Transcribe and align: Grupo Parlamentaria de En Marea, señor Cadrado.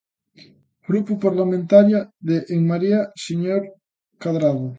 Grupo 0.87 1.17
Parlamentaria 1.25 1.99
de 2.27 2.37
En 2.55 2.61
Marea, 2.71 3.01
señor 3.27 3.61
Cadrado. 4.23 4.63